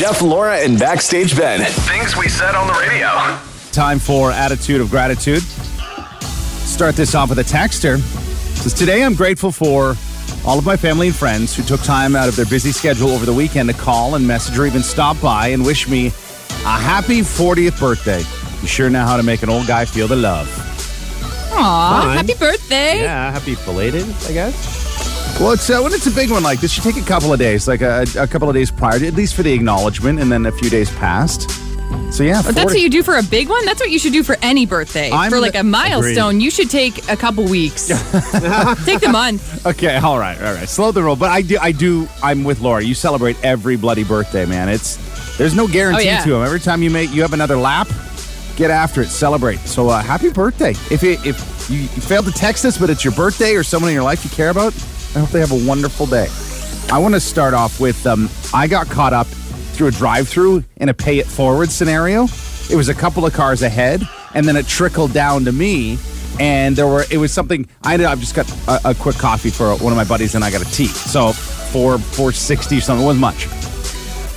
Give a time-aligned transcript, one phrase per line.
[0.00, 1.60] Jeff, Laura, and Backstage Ben.
[1.60, 3.06] Things we said on the radio.
[3.70, 5.42] Time for Attitude of Gratitude.
[5.42, 7.98] Start this off with a texter.
[8.56, 9.94] Says, Today I'm grateful for
[10.46, 13.26] all of my family and friends who took time out of their busy schedule over
[13.26, 16.10] the weekend to call and message or even stop by and wish me a
[16.80, 18.20] happy 40th birthday.
[18.62, 20.48] You sure know how to make an old guy feel the love.
[21.52, 22.16] Aw, Fine.
[22.16, 23.02] happy birthday.
[23.02, 24.79] Yeah, happy belated, I guess.
[25.40, 27.38] Well, it's uh, when it's a big one like this, you take a couple of
[27.38, 30.30] days, like a, a couple of days prior, to, at least for the acknowledgement, and
[30.30, 31.48] then a few days past.
[32.12, 33.64] So yeah, But that's what you do for a big one.
[33.64, 35.10] That's what you should do for any birthday.
[35.10, 37.86] I'm for like a milestone, you should take a couple weeks.
[38.84, 39.64] take the month.
[39.64, 40.68] Okay, all right, all right.
[40.68, 42.06] Slow the roll, but I do, I do.
[42.22, 42.82] I'm with Laura.
[42.82, 44.68] You celebrate every bloody birthday, man.
[44.68, 44.98] It's
[45.38, 46.24] there's no guarantee Oh, yeah.
[46.24, 46.42] to them.
[46.42, 47.88] Every time you make, you have another lap.
[48.56, 49.60] Get after it, celebrate.
[49.60, 50.72] So uh, happy birthday!
[50.90, 53.88] If it, if you, you failed to text us, but it's your birthday or someone
[53.88, 54.74] in your life you care about,
[55.14, 56.28] I hope they have a wonderful day.
[56.92, 60.88] I want to start off with um, I got caught up through a drive-through in
[60.88, 62.24] a pay it forward scenario.
[62.70, 64.02] It was a couple of cars ahead,
[64.34, 65.98] and then it trickled down to me.
[66.38, 69.50] And there were it was something I ended up just got a, a quick coffee
[69.50, 70.86] for one of my buddies, and I got a tea.
[70.86, 73.02] So four four sixty or something.
[73.02, 73.48] It wasn't much.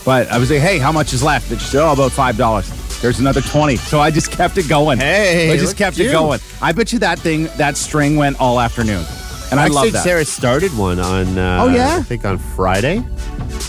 [0.04, 1.50] But I was like, hey, how much is left?
[1.50, 2.68] She said, oh, about five dollars.
[3.00, 3.78] There's another twenty.
[3.78, 4.98] So I just kept it going.
[4.98, 6.12] Hey, I just kept it you.
[6.12, 6.40] going.
[6.62, 9.06] I bet you that thing, that string went all afternoon,
[9.54, 10.04] and I love that.
[10.04, 11.38] Sarah started one on.
[11.38, 11.98] Uh, Oh, yeah?
[11.98, 13.04] I think on Friday.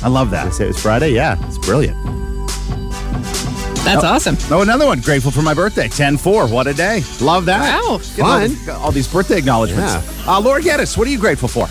[0.02, 0.46] I love that.
[0.46, 1.10] I say it was Friday.
[1.10, 1.96] Yeah, it's brilliant.
[3.84, 4.36] That's awesome.
[4.50, 5.00] Oh, another one.
[5.00, 5.88] Grateful for my birthday.
[5.88, 6.50] 10-4.
[6.50, 7.02] What a day.
[7.20, 7.82] Love that.
[7.82, 7.98] Wow.
[8.16, 8.76] Get all Fun.
[8.82, 9.92] All, these birthday acknowledgments.
[9.94, 10.36] Yeah.
[10.36, 11.66] Uh, Laura Geddes, what are you grateful for?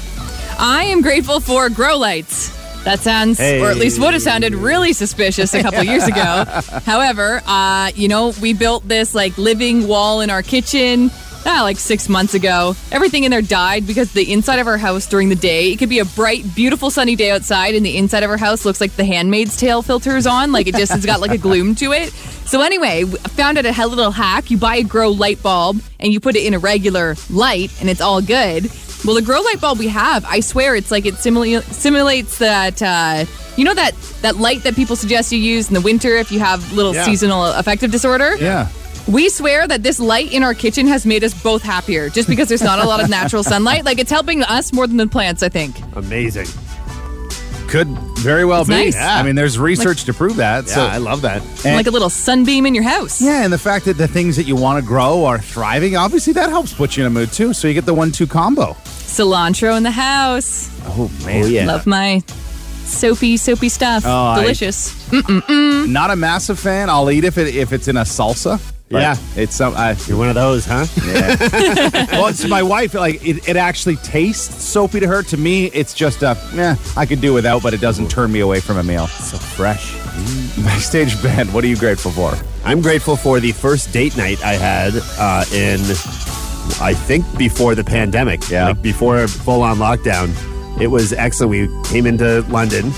[0.59, 2.51] I am grateful for grow lights.
[2.83, 6.43] That sounds, or at least would have sounded really suspicious a couple years ago.
[6.85, 11.09] However, uh, you know, we built this like living wall in our kitchen.
[11.45, 12.73] Ah, like six months ago.
[12.91, 15.89] Everything in there died because the inside of our house during the day, it could
[15.89, 18.95] be a bright, beautiful sunny day outside, and the inside of our house looks like
[18.95, 20.51] the handmaid's tale filters on.
[20.53, 22.09] Like it just has got like a gloom to it.
[22.45, 24.51] So, anyway, I found out a hell of a little hack.
[24.51, 27.89] You buy a grow light bulb and you put it in a regular light, and
[27.89, 28.69] it's all good.
[29.05, 32.81] Well, the grow light bulb we have, I swear, it's like it simula- simulates that.
[32.81, 33.25] Uh,
[33.57, 33.93] you know that
[34.23, 37.03] that light that people suggest you use in the winter if you have little Yeah.
[37.05, 38.35] seasonal affective disorder.
[38.37, 38.67] Yeah.
[39.07, 42.47] We swear that this light in our kitchen has made us both happier, just because
[42.47, 43.83] there's not a lot of natural sunlight.
[43.83, 45.43] Like it's helping us more than the plants.
[45.43, 45.75] I think.
[45.95, 46.47] Amazing.
[47.67, 47.87] Could
[48.19, 48.75] very well It's be.
[48.75, 48.95] nice.
[48.95, 50.67] I mean, there's research to prove that.
[50.67, 51.41] Yeah, so, I love that.
[51.65, 53.19] and- like a little sunbeam in your house.
[53.19, 56.33] yeah, and the fact that the things that you want to grow are thriving, obviously
[56.33, 57.51] that helps put you in a mood too.
[57.53, 58.73] So you get the one-two combo.
[58.85, 60.69] Cilantro in the house.
[60.85, 61.65] Oh man, Oh, yeah.
[61.65, 62.21] Love my
[62.85, 64.03] soapy, soapy stuff.
[64.05, 65.11] Oh, I- Delicious.
[65.49, 66.89] Not a massive fan.
[66.91, 68.59] I'll eat if it if it's in a salsa.
[68.93, 69.15] But Yeah.
[69.35, 69.73] it's some.
[69.75, 70.85] I, You're one of those, huh?
[72.11, 72.93] well, it's my wife.
[72.93, 75.23] Like it, it actually tastes soapy to her.
[75.23, 76.37] To me, it's just a.
[76.53, 79.07] Yeah, I could do without, but it doesn't turn me away from a meal.
[79.07, 79.93] so fresh.
[80.63, 81.51] Backstage Ben.
[81.53, 82.33] What are you grateful for?
[82.63, 85.79] I'm grateful for the first date night I had uh, in,
[86.79, 88.47] I think, before the pandemic.
[88.47, 88.67] Yeah.
[88.67, 90.29] Like before full on lockdown.
[90.79, 91.49] It was excellent.
[91.49, 92.91] We came into London,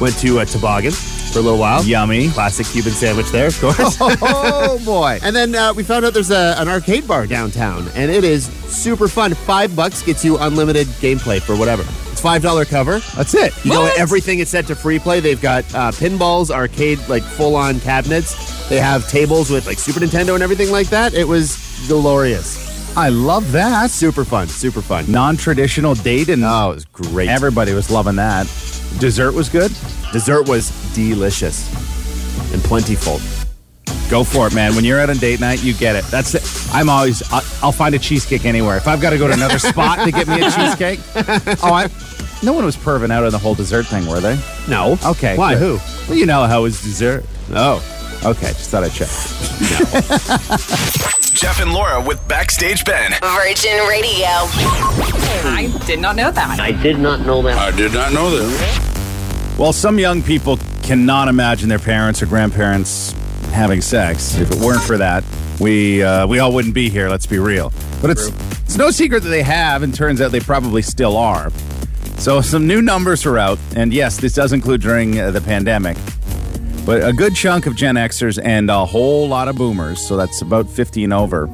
[0.00, 0.92] went to a toboggan
[1.34, 1.84] for a little while.
[1.84, 2.30] Yummy.
[2.30, 3.96] Classic Cuban sandwich there, of course.
[4.00, 5.18] Oh boy.
[5.22, 8.46] And then uh, we found out there's a, an arcade bar downtown, and it is
[8.46, 9.34] super fun.
[9.34, 11.82] Five bucks gets you unlimited gameplay for whatever.
[12.10, 13.00] It's five dollar cover.
[13.16, 13.52] That's it.
[13.64, 15.20] You know everything is set to free play.
[15.20, 18.68] They've got uh, pinballs, arcade, like full on cabinets.
[18.68, 21.14] They have tables with like Super Nintendo and everything like that.
[21.14, 21.56] It was
[21.88, 22.96] glorious.
[22.96, 23.90] I love that.
[23.90, 24.46] Super fun.
[24.48, 25.10] Super fun.
[25.10, 27.28] Non-traditional date, and Oh, it was great.
[27.28, 28.46] everybody was loving that.
[28.98, 29.72] Dessert was good.
[30.12, 31.72] Dessert was delicious
[32.52, 33.20] and plentiful.
[34.10, 34.74] Go for it, man.
[34.76, 36.04] When you're at a date night, you get it.
[36.06, 36.74] That's it.
[36.74, 37.22] I'm always.
[37.32, 38.76] I'll, I'll find a cheesecake anywhere.
[38.76, 41.00] If I've got to go to another spot to get me a cheesecake,
[41.62, 41.88] oh, I.
[42.42, 44.38] No one was perving out on the whole dessert thing, were they?
[44.68, 44.98] No.
[45.04, 45.36] Okay.
[45.36, 45.56] Why?
[45.56, 45.78] Who?
[46.08, 47.24] Well, you know how it's dessert.
[47.50, 47.82] Oh.
[48.24, 49.08] Okay, just thought I'd check.
[51.34, 53.12] Jeff and Laura with Backstage Ben.
[53.20, 54.26] Virgin Radio.
[55.46, 56.58] I did not know that.
[56.58, 57.58] I did not know that.
[57.58, 59.56] I did not know that.
[59.58, 63.12] Well, some young people cannot imagine their parents or grandparents
[63.50, 64.36] having sex.
[64.38, 65.22] If it weren't for that,
[65.60, 67.10] we uh, we all wouldn't be here.
[67.10, 67.72] Let's be real.
[68.00, 68.28] But it's
[68.62, 71.50] it's no secret that they have, and turns out they probably still are.
[72.16, 75.98] So some new numbers are out, and yes, this does include during uh, the pandemic.
[76.86, 80.42] But a good chunk of Gen Xers and a whole lot of Boomers, so that's
[80.42, 81.48] about 50 and over,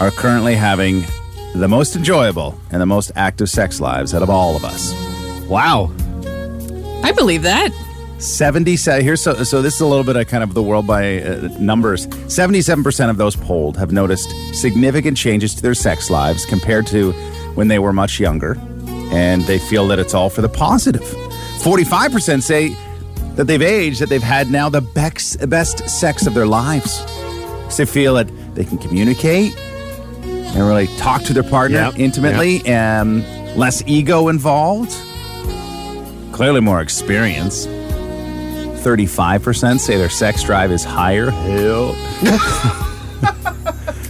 [0.00, 1.04] are currently having
[1.54, 4.92] the most enjoyable and the most active sex lives out of all of us.
[5.48, 5.90] Wow.
[7.02, 7.70] I believe that.
[8.18, 10.88] 70 se- here's so so this is a little bit of kind of the world
[10.88, 16.44] by uh, numbers 77% of those polled have noticed significant changes to their sex lives
[16.44, 17.12] compared to
[17.54, 18.58] when they were much younger
[19.12, 21.02] and they feel that it's all for the positive
[21.60, 22.76] 45% say
[23.38, 27.00] that they've aged, that they've had now the best, best sex of their lives.
[27.62, 28.26] Because they feel that
[28.56, 33.22] they can communicate and really talk to their partner Yep, intimately, and
[33.56, 34.90] less ego involved.
[36.32, 37.66] Clearly more experience.
[37.66, 41.92] 35% say their sex drive is higher Hell.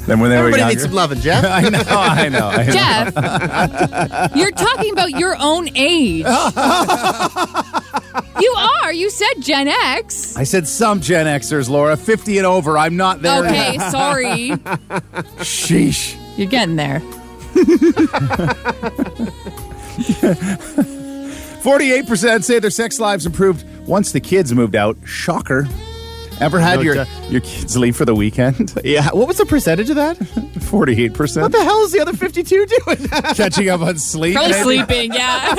[0.07, 1.45] than when they Everybody were needs some loving, Jeff.
[1.49, 2.49] I know, I know.
[2.49, 2.73] I know.
[4.33, 6.25] Jeff, you're talking about your own age.
[8.41, 8.93] you are.
[8.93, 10.37] You said Gen X.
[10.37, 11.97] I said some Gen Xers, Laura.
[11.97, 12.77] 50 and over.
[12.79, 13.45] I'm not there.
[13.45, 13.91] Okay, yet.
[13.93, 14.51] sorry.
[15.41, 16.17] Sheesh.
[16.37, 17.01] You're getting there.
[21.19, 24.97] 48% say their sex lives improved once the kids moved out.
[25.05, 25.67] Shocker.
[26.41, 27.31] Ever had No, your, Jeff.
[27.31, 28.73] your kids leave for the weekend?
[28.85, 29.11] yeah.
[29.11, 30.17] What was the percentage of that?
[30.19, 31.43] 48%.
[31.43, 33.09] What the hell is the other 52 doing?
[33.35, 34.35] Catching up on sleep.
[34.35, 34.63] Probably maybe?
[34.63, 35.55] sleeping, yeah.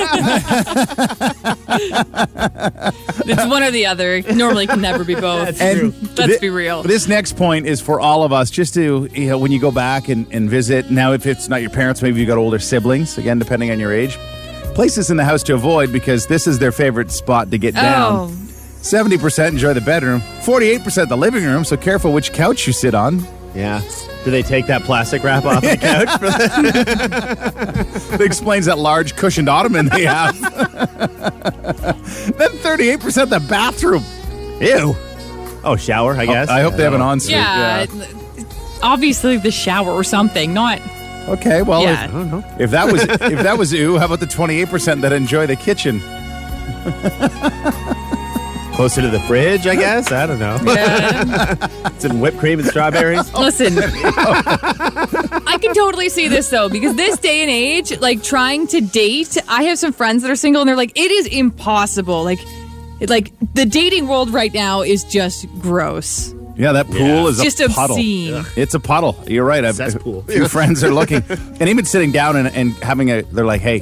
[1.70, 4.16] it's one or the other.
[4.16, 5.62] It normally can never be both.
[5.62, 6.84] And Let's thi- be real.
[6.84, 9.72] This next point is for all of us, just to, you know, when you go
[9.72, 10.90] back and, and visit.
[10.92, 13.94] Now, if it's not your parents, maybe you got older siblings, again, depending on your
[13.94, 14.18] age.
[14.76, 18.14] Places in the house to avoid because this is their favorite spot to get down.
[18.14, 18.28] Oh,
[18.82, 23.20] 70% enjoy the bedroom, 48% the living room, so careful which couch you sit on.
[23.56, 23.82] Yeah.
[24.26, 26.10] Do they take that plastic wrap off the couch?
[26.20, 30.40] For the- That explains that large cushioned ottoman they have.
[30.40, 30.52] then
[32.52, 34.04] 38% the bathroom.
[34.62, 34.94] Ew.
[35.64, 36.50] Oh, shower, I guess.
[36.50, 37.32] I hope they have an ensuite.
[37.32, 37.86] yeah.
[38.82, 40.80] Obviously, the shower or something, not.
[41.28, 42.04] Okay, well, Yeah.
[42.04, 42.40] I don't know.
[42.56, 45.56] if, if that was if that was you, how about the 28% that enjoy the
[45.56, 46.00] kitchen?
[48.80, 50.10] Closer to the fridge, I guess.
[50.10, 50.58] I don't know.
[50.64, 51.68] Yeah.
[52.00, 53.34] It's in whipped cream and strawberries.
[53.38, 58.80] Listen, I can totally see this though because this day and age, like trying to
[58.80, 62.24] date, I have some friends that are single and they're like, it is impossible.
[62.24, 62.40] Like,
[63.02, 66.34] it, like the dating world right now is just gross.
[66.56, 67.26] Yeah, that pool Yeah.
[67.28, 67.98] is a Just puddle.
[67.98, 68.46] obscene.
[68.56, 69.22] It's a puddle.
[69.28, 69.66] You're right.
[69.66, 70.20] I've, Cesspool.
[70.20, 73.24] A few friends are looking, and even sitting down and, and having a.
[73.24, 73.80] They're like, "Hey,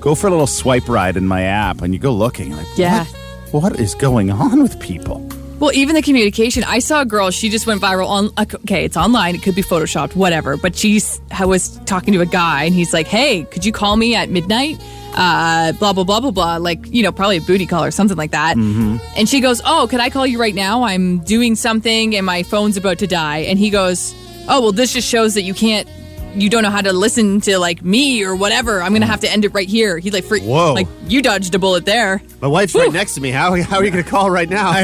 [0.00, 2.56] go for a little swipe ride in my app," and you go looking.
[2.56, 3.04] Like, Yeah.
[3.04, 3.16] what,
[3.52, 5.26] what is going on with people?
[5.60, 6.64] Well, even the communication.
[6.64, 7.30] I saw a girl.
[7.30, 8.30] She just went viral on.
[8.36, 9.36] Okay, it's online.
[9.36, 10.56] It could be photoshopped, whatever.
[10.56, 13.96] But she's I was talking to a guy, and he's like, "Hey, could you call
[13.96, 14.80] me at midnight?"
[15.14, 16.56] Uh, blah blah blah blah blah.
[16.56, 18.56] Like you know, probably a booty call or something like that.
[18.56, 18.96] Mm-hmm.
[19.16, 20.82] And she goes, "Oh, could I call you right now?
[20.82, 24.12] I'm doing something, and my phone's about to die." And he goes,
[24.48, 25.86] "Oh, well, this just shows that you can't."
[26.34, 28.80] You don't know how to listen to like me or whatever.
[28.82, 29.98] I'm gonna have to end it right here.
[29.98, 30.72] He like, freak, Whoa.
[30.72, 32.22] like you dodged a bullet there.
[32.40, 33.30] My wife's right next to me.
[33.30, 34.72] How, how are you going to call right now?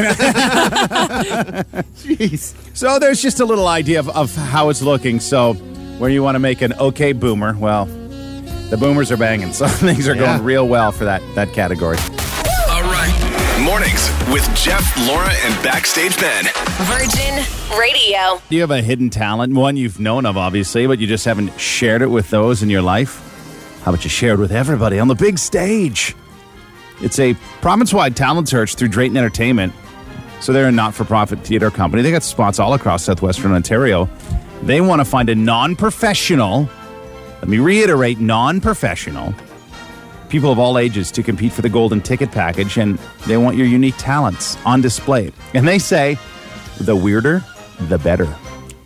[1.97, 2.55] Jeez.
[2.77, 5.21] So there's just a little idea of, of how it's looking.
[5.21, 5.55] So
[5.99, 10.06] where you want to make an okay boomer, well, the boomers are banging, so things
[10.09, 10.37] are Yeah.
[10.37, 11.97] going real well for that that category.
[13.79, 13.93] All right.
[13.93, 16.47] Mornings with Jeff, Laura, and Backstage Ben.
[16.83, 18.43] Virgin Radio.
[18.49, 21.57] Do you have a hidden talent, one you've known of, obviously, but you just haven't
[21.61, 23.81] shared it with those in your life?
[23.85, 26.17] How about you share it with everybody on the big stage?
[27.01, 29.73] It's a province-wide talent search through Drayton Entertainment.
[30.41, 32.03] So they're a not-for-profit theater company.
[32.03, 34.11] They got spots all across southwestern Ontario.
[34.63, 36.69] They want to find a non-professional.
[37.41, 39.35] Let me reiterate: non-professional
[40.29, 43.67] people of all ages to compete for the golden ticket package, and they want your
[43.67, 45.33] unique talents on display.
[45.55, 46.19] And they say,
[46.81, 47.45] the weirder,
[47.83, 48.29] the better.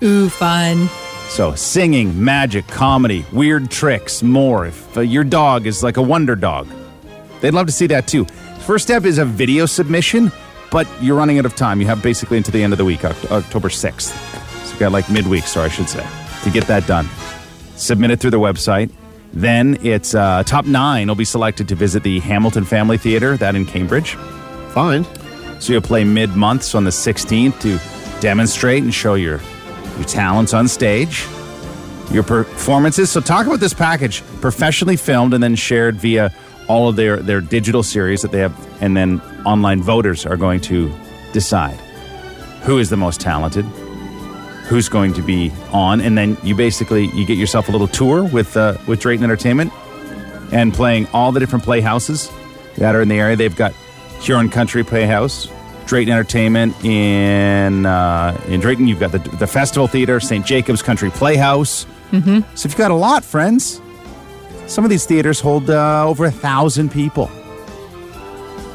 [0.03, 0.89] Ooh, fun.
[1.29, 4.67] So, singing, magic, comedy, weird tricks, more.
[4.67, 6.69] If uh, your dog is like a wonder dog,
[7.41, 8.25] they'd love to see that too.
[8.61, 10.31] First step is a video submission,
[10.71, 11.81] but you're running out of time.
[11.81, 14.13] You have basically until the end of the week, Oct- October 6th.
[14.67, 16.07] So, you got like midweek, sorry, I should say,
[16.45, 17.09] to get that done.
[17.77, 18.91] Submit it through the website.
[19.33, 23.55] Then it's uh, top nine will be selected to visit the Hamilton Family Theater, that
[23.55, 24.15] in Cambridge.
[24.71, 25.07] Fine.
[25.61, 29.41] So you'll play mid month, so on the 16th, to demonstrate and show your
[29.97, 31.27] your talents on stage,
[32.11, 33.11] your performances.
[33.11, 36.33] So talk about this package, professionally filmed and then shared via
[36.69, 40.61] all of their their digital series that they have, and then online voters are going
[40.63, 40.93] to
[41.33, 41.79] decide
[42.63, 43.67] who is the most talented,
[44.73, 48.25] who's going to be on, and then you basically you get yourself a little tour
[48.25, 49.71] with uh, with Drayton Entertainment
[50.51, 52.31] and playing all the different playhouses
[52.79, 53.37] that are in the area.
[53.37, 53.75] They've got
[54.21, 55.47] Huron Country Playhouse,
[55.85, 58.89] Drayton Entertainment in uh, in Drayton.
[58.89, 60.45] You've got the the Festival Theater, St.
[60.45, 61.85] Jacobs Country Playhouse.
[62.11, 62.41] Mm-hmm.
[62.57, 63.81] So if you've got a lot, friends.
[64.69, 67.31] Some of these theaters hold uh, over a thousand people.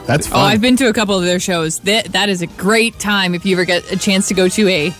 [0.05, 0.39] That's fun.
[0.39, 0.43] Oh.
[0.43, 1.79] I've been to a couple of their shows.
[1.79, 4.67] That that is a great time if you ever get a chance to go to
[4.69, 4.93] a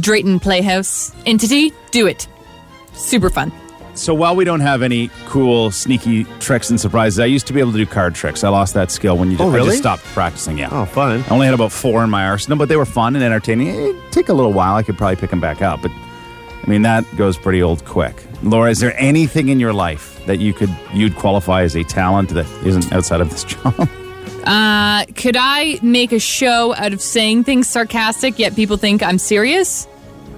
[0.00, 1.72] Drayton Playhouse entity.
[1.90, 2.26] Do it.
[2.94, 3.52] Super fun.
[3.94, 7.60] So while we don't have any cool, sneaky tricks and surprises, I used to be
[7.60, 8.42] able to do card tricks.
[8.42, 9.68] I lost that skill when you Oh, I really?
[9.68, 10.56] just stopped practicing.
[10.56, 10.70] Yeah.
[10.72, 11.22] Oh, fun.
[11.22, 13.68] I only had about four in my arsenal, but they were fun and entertaining.
[13.68, 14.76] It'd take a little while.
[14.76, 18.24] I could probably pick them back up, but I mean that goes pretty old quick.
[18.42, 22.30] Laura, is there anything in your life that you could you'd qualify as a talent
[22.30, 23.88] that isn't outside of this job?
[24.44, 29.18] Uh, could I make a show out of saying things sarcastic yet people think I'm
[29.18, 29.86] serious?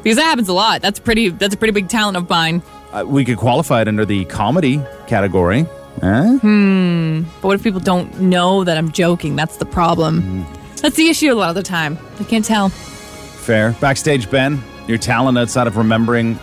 [0.02, 0.82] Because that happens a lot.
[0.82, 1.30] That's pretty.
[1.30, 2.62] That's a pretty big talent of mine.
[2.92, 5.66] Uh, we could qualify it under the comedy category.
[6.02, 6.38] Eh?
[6.42, 9.36] But what if people don't know that I'm joking?
[9.36, 10.44] That's the problem.
[10.82, 11.98] That's the issue a lot of the time.
[12.20, 12.68] I can't tell.
[12.68, 13.72] Fair.
[13.80, 16.38] Backstage Ben, your talent outside of remembering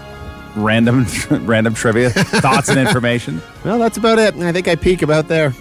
[0.56, 1.06] random
[1.46, 3.42] random trivia, thoughts and information.
[3.64, 4.36] Well, that's about it.
[4.36, 5.54] I think I peak about there.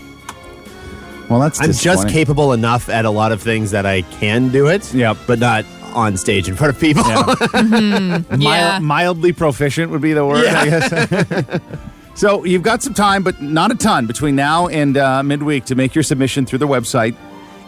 [1.30, 4.66] Well, that's I'm just capable enough at a lot of things that I can do
[4.66, 4.92] it.
[4.92, 5.16] Yep.
[5.26, 7.04] But not on stage in front of people.
[7.06, 8.22] Yeah.
[8.30, 8.78] Mil- Yeah.
[8.80, 11.60] mildly proficient would be the word, I guess.
[12.20, 15.74] so you've got some time, but not a ton between now and uh, midweek to
[15.74, 17.16] make your submission through the website.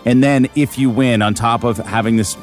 [0.04, 2.36] And then if you win, on top of having this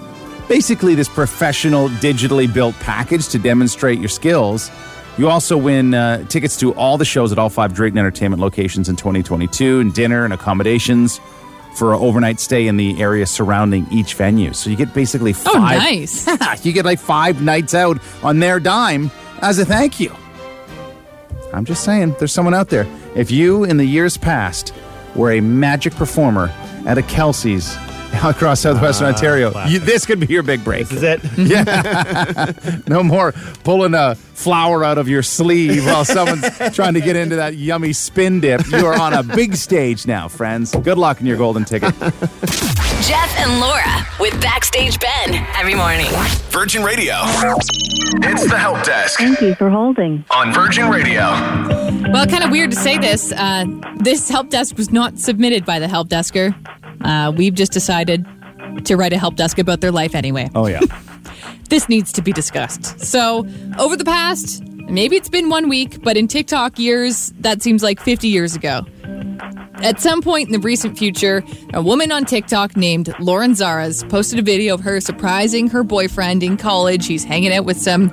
[0.47, 4.71] basically this professional digitally built package to demonstrate your skills,
[5.19, 8.87] you also win uh, tickets to all the shows at all five Drayton Entertainment locations
[8.89, 11.19] in 2022 and dinner and accommodations
[11.75, 14.53] for an overnight stay in the area surrounding each venue.
[14.53, 15.77] So you get basically Oh, five.
[15.77, 16.65] nice.
[16.65, 19.11] you get like five nights out on their dime
[19.41, 20.15] as a thank you.
[21.53, 22.87] I'm just saying, there's someone out there.
[23.15, 24.73] If you, in the years past,
[25.15, 26.49] were a magic performer
[26.85, 27.75] at a Kelsey's
[28.23, 30.87] across southwestern Ontario, you, this could be your big break.
[30.89, 31.21] This is it.
[31.49, 32.51] Yeah.
[32.87, 33.31] no more
[33.63, 37.93] pulling a flower out of your sleeve while someone's trying to get into that yummy
[37.93, 38.65] spin dip.
[38.67, 40.75] You are on a big stage now, friends.
[40.75, 41.93] Good luck in your golden ticket.
[41.99, 46.07] Jeff and Laura with Backstage Ben every morning.
[46.49, 47.15] Virgin Radio.
[48.21, 50.25] It's the help desk Thank you for holding.
[50.31, 51.21] on Virgin Radio.
[52.11, 53.31] Well, kind of weird to say this.
[53.31, 53.65] Uh,
[53.99, 56.53] this help desk was not submitted by the help desker.
[57.01, 58.25] Uh, we've just decided
[58.85, 60.49] to write a help desk about their life anyway.
[60.55, 60.81] Oh, yeah.
[61.69, 62.99] This needs to be discussed.
[62.99, 63.45] So,
[63.77, 67.99] over the past, maybe it's been one week, but in TikTok years, that seems like
[67.99, 68.81] 50 years ago.
[69.83, 71.43] At some point in the recent future,
[71.75, 76.41] a woman on TikTok named Lauren Zarras posted a video of her surprising her boyfriend
[76.41, 77.05] in college.
[77.05, 78.11] He's hanging out with some,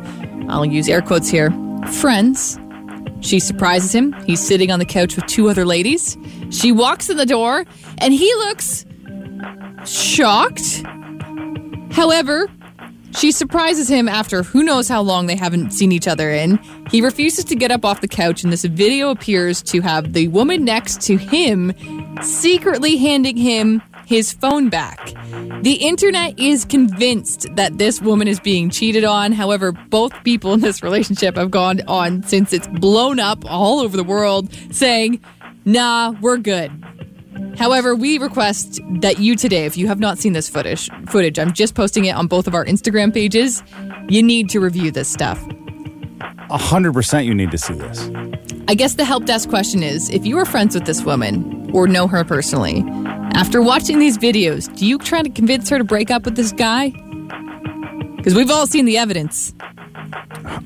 [0.51, 1.51] I'll use air quotes here,
[2.01, 2.59] friends.
[3.27, 4.13] She surprises him.
[4.25, 6.17] He's sitting on the couch with two other ladies.
[6.51, 7.65] She walks in the door
[7.99, 8.87] and he looks
[9.85, 10.85] shocked.
[11.91, 12.49] However,
[13.17, 16.59] she surprises him after who knows how long they haven't seen each other in.
[16.91, 20.29] He refuses to get up off the couch, and this video appears to have the
[20.29, 21.73] woman next to him
[22.23, 25.13] secretly handing him his phone back.
[25.63, 29.33] The internet is convinced that this woman is being cheated on.
[29.33, 33.97] However, both people in this relationship have gone on since it's blown up all over
[33.97, 35.21] the world saying,
[35.65, 36.71] nah, we're good.
[37.59, 41.53] However, we request that you today, if you have not seen this footage, footage, I'm
[41.53, 43.63] just posting it on both of our Instagram pages.
[44.09, 45.45] You need to review this stuff.
[46.49, 48.09] A hundred percent, you need to see this.
[48.69, 51.89] I guess the help desk question is: If you are friends with this woman or
[51.89, 52.85] know her personally,
[53.35, 56.53] after watching these videos, do you try to convince her to break up with this
[56.53, 56.91] guy?
[58.17, 59.55] Because we've all seen the evidence.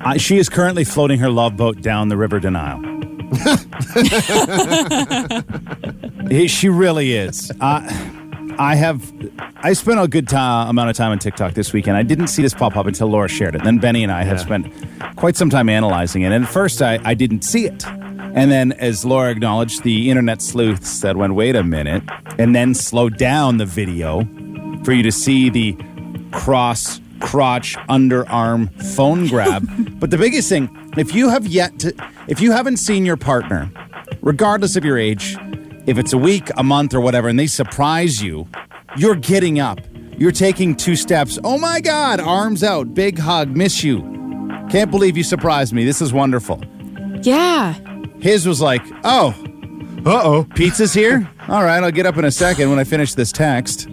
[0.01, 2.81] Uh, she is currently floating her love boat down the River Denial.
[6.47, 7.51] She really is.
[7.59, 7.81] Uh,
[8.57, 9.11] I have.
[9.57, 11.97] I spent a good ti- amount of time on TikTok this weekend.
[11.97, 13.63] I didn't see this pop up until Laura shared it.
[13.65, 14.71] Then Benny and I have spent
[15.17, 16.31] quite some time analyzing it.
[16.31, 17.83] And at first, I, I didn't see it.
[18.33, 22.03] And then, as Laura acknowledged, the internet sleuths said, "When wait a minute,"
[22.37, 24.27] and then slowed down the video
[24.83, 25.77] for you to see the
[26.31, 29.67] cross crotch underarm phone grab.
[29.99, 31.93] but the biggest thing, if you have yet to,
[32.27, 33.71] if you haven't seen your partner,
[34.21, 35.37] regardless of your age,
[35.85, 38.47] if it's a week, a month, or whatever, and they surprise you,
[38.97, 39.79] you're getting up.
[40.17, 41.39] You're taking two steps.
[41.43, 44.01] Oh my God, arms out, big hug, miss you.
[44.69, 45.83] Can't believe you surprised me.
[45.83, 46.61] This is wonderful.
[47.23, 47.73] Yeah.
[48.21, 49.35] His was like, oh,
[50.05, 51.29] uh oh, pizza's here?
[51.47, 53.87] All right, I'll get up in a second when I finish this text.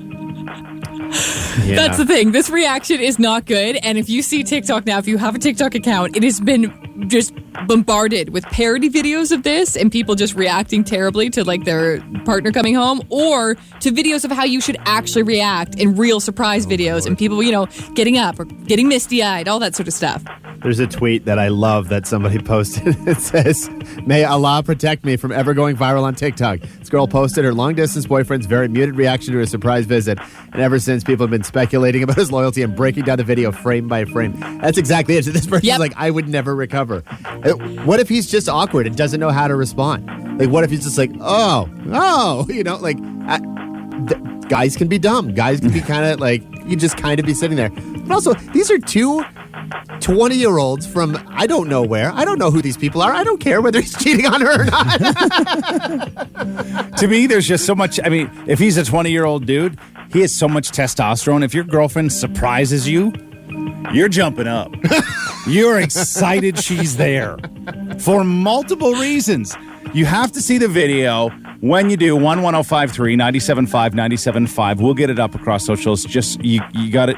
[1.77, 2.33] That's the thing.
[2.33, 3.77] This reaction is not good.
[3.77, 6.73] And if you see TikTok now, if you have a TikTok account, it has been
[7.09, 7.33] just
[7.67, 12.53] bombarded with parody videos of this and people just reacting terribly to like their partner
[12.53, 17.07] coming home or to videos of how you should actually react in real surprise videos
[17.07, 20.23] and people, you know, getting up or getting misty eyed, all that sort of stuff.
[20.63, 22.97] There's a tweet that I love that somebody posted.
[23.09, 23.71] It says,
[24.07, 26.61] May Allah protect me from ever going viral on TikTok.
[26.61, 30.19] This girl posted her long distance boyfriend's very muted reaction to a surprise visit.
[30.53, 33.53] And ever since, people have been speculating about his loyalty and breaking down the video
[33.53, 34.39] frame by frame.
[34.61, 35.25] That's exactly it.
[35.25, 35.79] So this person's Yep.
[35.81, 37.03] like, I would never recover.
[37.25, 37.53] Uh,
[37.85, 40.07] What if he's just awkward and doesn't know how to respond?
[40.39, 43.39] Like, what if he's just like, oh, oh, you know, like, I,
[44.09, 45.35] th- guys can be dumb.
[45.35, 47.71] Guys can be kind of like, you just kind of be sitting there.
[47.71, 49.25] But also, these are two
[50.01, 52.13] 20 year olds from I don't know where.
[52.13, 53.13] I don't know who these people are.
[53.13, 54.99] I don't care whether he's cheating on her or not.
[56.99, 58.01] to me, there's just so much.
[58.05, 59.79] I mean, if he's a 20 year old dude,
[60.13, 61.45] he has so much testosterone.
[61.45, 63.13] If your girlfriend surprises you,
[63.93, 64.73] you're jumping up.
[65.47, 67.37] you're excited she's there
[67.99, 69.57] for multiple reasons.
[69.95, 71.31] You have to see the video.
[71.61, 74.81] When you do, 11053 975 975.
[74.81, 76.05] We'll get it up across socials.
[76.05, 77.17] Just, you, you got it.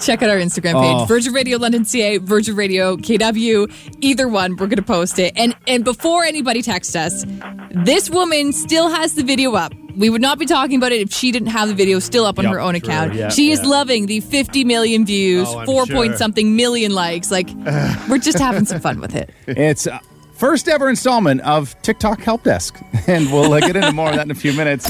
[0.00, 1.04] Check out our Instagram page, Oh.
[1.06, 3.70] Virgin Radio London CA, Virgin Radio KW.
[4.00, 5.32] Either one, we're going to post it.
[5.36, 7.24] And and before anybody texts us,
[7.70, 9.72] this woman still has the video up.
[9.96, 12.38] We would not be talking about it if she didn't have the video still up
[12.38, 13.14] on Yep, her own true, account.
[13.14, 15.94] yeah, she is loving the 50 million views, Oh, four sure.
[15.96, 17.30] point something million likes.
[17.30, 17.50] Like,
[18.08, 19.28] we're just having some fun with it.
[19.46, 19.98] It's uh,
[20.32, 22.78] first ever installment of TikTok Help Desk.
[23.06, 24.88] And we'll uh, get into more of that in a few minutes.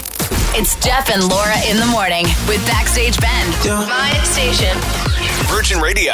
[0.55, 3.51] It's Jeff and Laura in the morning with Backstage Ben.
[3.89, 4.77] My Station.
[5.47, 6.13] Virgin Radio.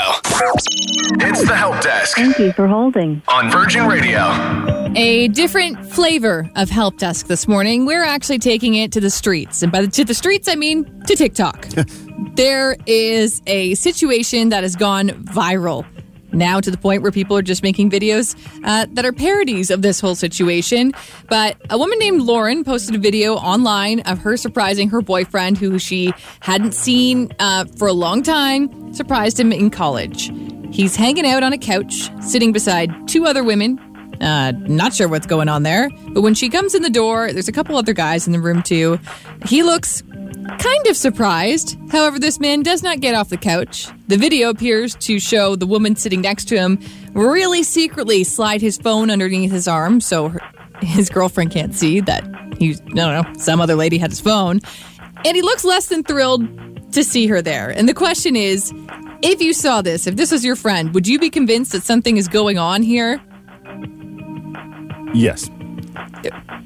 [1.21, 3.21] It's the help desk Thank you for holding.
[3.27, 4.21] on Virgin Radio.
[4.95, 7.85] A different flavor of help desk this morning.
[7.85, 9.65] We're actually taking it to the streets.
[9.65, 11.67] And by the, to the streets, I mean to TikTok.
[12.37, 15.85] there is a situation that has gone viral
[16.33, 19.83] now to the point where people are just making videos uh, that are parodies of
[19.83, 20.93] this whole situation.
[21.29, 25.79] But a woman named Lauren posted a video online of her surprising her boyfriend, who
[25.79, 30.31] she hadn't seen uh, for a long time, surprised him in college.
[30.71, 33.79] He's hanging out on a couch, sitting beside two other women,
[34.21, 35.89] uh, not sure what's going on there.
[36.11, 38.63] But when she comes in the door, there's a couple other guys in the room
[38.63, 38.99] too.
[39.47, 40.03] He looks
[40.59, 41.77] kind of surprised.
[41.91, 43.89] However, this man does not get off the couch.
[44.09, 46.79] The video appears to show the woman sitting next to him
[47.13, 50.41] really secretly slide his phone underneath his arm so her,
[50.81, 52.25] his girlfriend can't see that
[52.59, 54.61] he's, no, no, some other lady had his phone.
[55.25, 57.71] And he looks less than thrilled to see her there.
[57.71, 58.73] And the question is
[59.23, 62.17] if you saw this, if this was your friend, would you be convinced that something
[62.17, 63.21] is going on here?
[65.13, 65.51] Yes.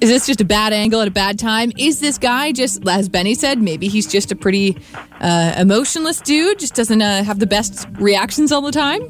[0.02, 1.70] Is this just a bad angle at a bad time?
[1.78, 4.76] Is this guy just, as Benny said, maybe he's just a pretty
[5.20, 9.00] uh, emotionless dude, just doesn't uh, have the best reactions all the time?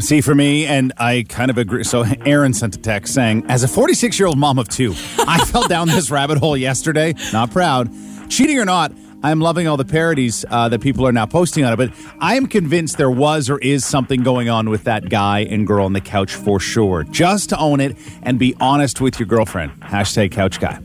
[0.00, 1.84] See, for me, and I kind of agree.
[1.84, 5.38] So, Aaron sent a text saying, As a 46 year old mom of two, I
[5.44, 7.14] fell down this rabbit hole yesterday.
[7.32, 7.88] Not proud.
[8.28, 8.90] Cheating or not,
[9.22, 11.76] I'm loving all the parodies uh, that people are now posting on it.
[11.76, 15.66] But I am convinced there was or is something going on with that guy and
[15.66, 17.02] girl on the couch for sure.
[17.04, 19.72] Just own it and be honest with your girlfriend.
[19.80, 20.78] Hashtag couch guy.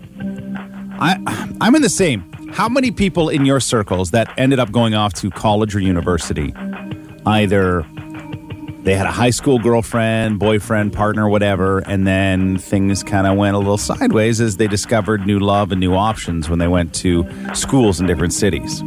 [1.00, 2.32] I, I'm in the same.
[2.52, 6.54] How many people in your circles that ended up going off to college or university
[7.26, 7.86] either
[8.84, 13.56] they had a high school girlfriend, boyfriend, partner, whatever, and then things kind of went
[13.56, 17.24] a little sideways as they discovered new love and new options when they went to
[17.54, 18.82] schools in different cities.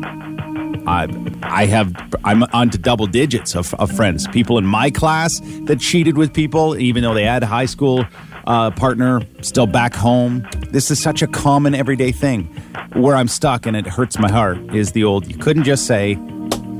[0.86, 1.08] I,
[1.42, 5.78] I have, I'm on to double digits of, of friends, people in my class that
[5.78, 8.04] cheated with people, even though they had a high school
[8.48, 10.46] uh, partner still back home.
[10.70, 12.46] This is such a common everyday thing.
[12.94, 16.16] Where I'm stuck and it hurts my heart is the old, you couldn't just say,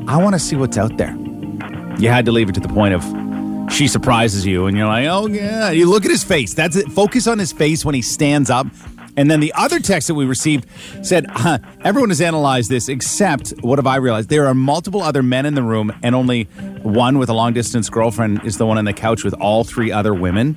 [0.07, 1.17] I want to see what's out there
[1.99, 3.03] you had to leave it to the point of
[3.73, 5.71] she surprises you and you're like oh yeah.
[5.71, 6.55] You look at his face.
[6.55, 6.91] That's it.
[6.93, 8.67] Focus on his face when he stands up.
[9.17, 10.67] And then the other text that we received
[11.03, 11.27] said
[11.85, 14.29] everyone has analyzed this except what have i realized?
[14.29, 16.45] There are multiple other men in the room and only
[16.83, 19.93] one with a long distance girlfriend is the one on the couch with all three
[19.93, 20.57] other women.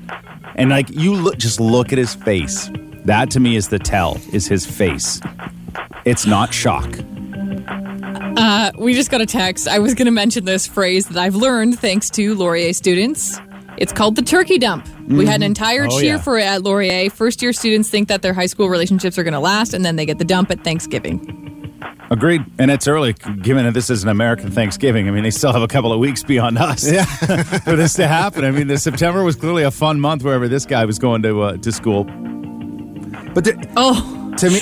[0.55, 2.69] And like you look just look at his face.
[3.05, 5.21] That to me is the tell is his face.
[6.03, 6.91] It's not shock
[8.39, 9.67] Uh, we just got a text.
[9.67, 13.39] I was going to mention this phrase that I've learned thanks to Laurier students.
[13.77, 14.87] It's called the turkey dump.
[15.07, 16.21] We had an entire Oh, cheer yeah.
[16.21, 17.09] for it at Laurier.
[17.09, 19.95] First year students think that their high school relationships are going to last, and then
[19.95, 21.43] they get the dump at Thanksgiving.
[22.09, 22.41] Agreed.
[22.57, 25.07] And it's early, given that this is an American Thanksgiving.
[25.07, 26.89] I mean, they still have a couple of weeks beyond us
[27.63, 28.45] for this to happen.
[28.45, 31.41] I mean, the September was clearly a fun month wherever this guy was going to
[31.41, 32.05] uh, to school.
[33.33, 34.16] But there, Oh,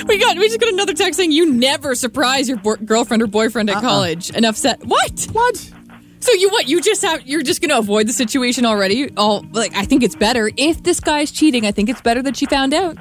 [0.08, 3.28] we got we just got another text saying you never surprise your bo- girlfriend or
[3.28, 4.30] boyfriend at college.
[4.32, 4.78] Enough said.
[4.86, 5.28] What?
[5.32, 5.72] what?
[6.20, 6.68] So you what?
[6.68, 9.12] You just have you're just going to avoid the situation already?
[9.18, 11.66] Oh, like I think it's better if this guy's cheating.
[11.66, 12.98] I think it's better that she found out.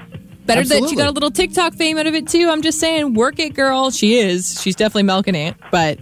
[0.46, 2.50] Better that she got a little TikTok fame out of it too.
[2.50, 3.90] I'm just saying, work it, girl.
[3.90, 4.60] She is.
[4.60, 5.56] She's definitely milking it.
[5.72, 6.00] But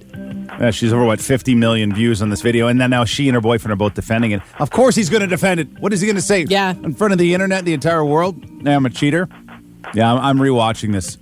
[0.61, 3.37] Uh, she's over what 50 million views on this video, and then now she and
[3.37, 4.43] her boyfriend are both defending it.
[4.59, 5.69] Of course, he's going to defend it.
[5.79, 6.45] What is he going to say?
[6.49, 6.73] Yeah.
[6.83, 8.37] in front of the internet, the entire world.
[8.65, 9.29] Now I'm a cheater.
[9.95, 11.19] Yeah, I'm, I'm rewatching this.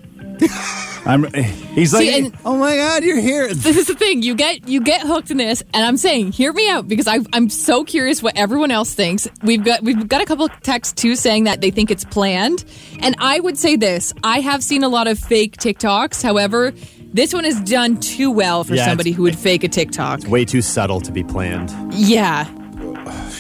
[1.07, 1.25] I'm.
[1.33, 3.53] He's like, See, and- oh my god, you're here.
[3.53, 4.23] This is the thing.
[4.23, 7.19] You get you get hooked in this, and I'm saying, hear me out because I,
[7.33, 9.27] I'm so curious what everyone else thinks.
[9.43, 12.65] We've got we've got a couple of texts too saying that they think it's planned,
[13.01, 16.23] and I would say this: I have seen a lot of fake TikToks.
[16.23, 16.73] However,
[17.13, 20.25] this one is done too well for Yeah, somebody it's- who would fake a TikTok.
[20.29, 21.75] Way too subtle to be planned.
[21.95, 22.45] Yeah,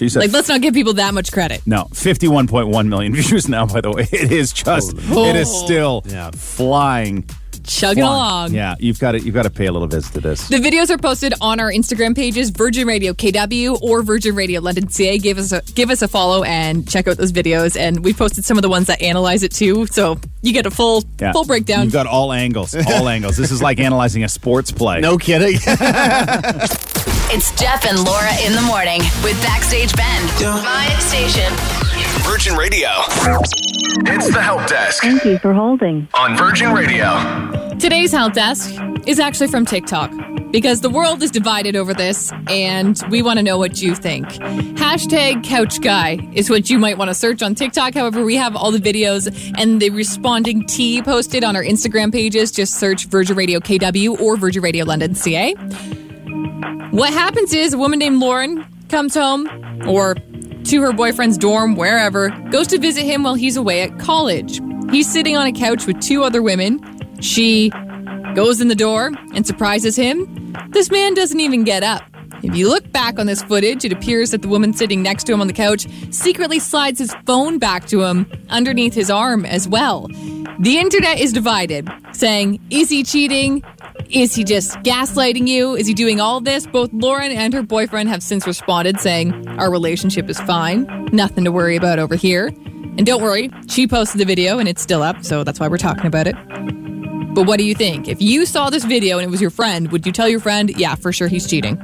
[0.00, 1.60] She said, like let's not give people that much credit.
[1.66, 3.66] no, 51.1 million views now.
[3.66, 6.30] By the way, it is just, it is still Yeah.
[6.32, 7.24] flying,
[7.64, 8.16] Chugging flying.
[8.16, 8.54] along.
[8.54, 10.48] Yeah, you've got to, you've got to pay a little visit to this.
[10.48, 14.88] The videos are posted on our Instagram pages, Virgin Radio KW or Virgin Radio London
[14.88, 15.18] CA.
[15.18, 17.78] Give us a give us a follow and check out those videos.
[17.78, 20.70] And we posted some of the ones that analyze it too, so you get a
[20.70, 21.32] full Yeah.
[21.32, 21.84] full breakdown.
[21.84, 23.36] You've got all angles, all angles.
[23.36, 25.00] This is like analyzing a sports play.
[25.02, 25.58] No kidding.
[27.32, 30.22] It's Jeff and Laura in the morning with Backstage Ben.
[30.64, 31.52] My station.
[32.24, 32.88] Virgin Radio.
[34.06, 36.08] It's the help desk Thank you for holding.
[36.14, 37.06] on Virgin Radio.
[37.78, 38.74] Today's help desk
[39.06, 40.10] is actually from TikTok
[40.50, 44.26] because the world is divided over this, and we want to know what you think.
[44.26, 47.94] Hashtag Couch Guy is what you might want to search on TikTok.
[47.94, 52.50] However, we have all the videos and the responding T posted on our Instagram pages.
[52.50, 55.54] Just search Virgin Radio KW or Virgin Radio London CA.
[56.90, 59.48] What happens is a woman named Lauren comes home
[59.86, 60.14] or
[60.64, 64.60] to her boyfriend's dorm, wherever, goes to visit him while he's away at college.
[64.90, 66.80] He's sitting on a couch with two other women.
[67.20, 67.70] She
[68.34, 70.54] goes in the door and surprises him.
[70.70, 72.02] This man doesn't even get up.
[72.42, 75.32] If you look back on this footage, it appears that the woman sitting next to
[75.32, 79.68] him on the couch secretly slides his phone back to him underneath his arm as
[79.68, 80.08] well.
[80.60, 83.62] The internet is divided, saying, is he cheating?
[84.12, 85.76] Is he just gaslighting you?
[85.76, 86.66] Is he doing all this?
[86.66, 91.08] Both Lauren and her boyfriend have since responded saying, Our relationship is fine.
[91.12, 92.48] Nothing to worry about over here.
[92.48, 95.78] And don't worry, she posted the video and it's still up, so that's why we're
[95.78, 96.34] talking about it.
[97.34, 98.08] But what do you think?
[98.08, 100.70] If you saw this video and it was your friend, would you tell your friend,
[100.76, 101.78] yeah, for sure he's cheating?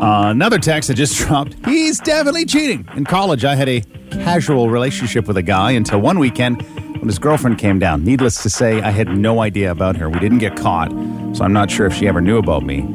[0.00, 1.54] Uh, another text that just dropped.
[1.66, 2.88] He's definitely cheating.
[2.96, 6.64] In college, I had a casual relationship with a guy until one weekend
[6.98, 8.04] when his girlfriend came down.
[8.04, 10.10] Needless to say, I had no idea about her.
[10.10, 10.90] We didn't get caught,
[11.34, 12.86] so I'm not sure if she ever knew about me.